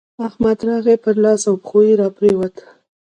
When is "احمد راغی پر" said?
0.27-1.15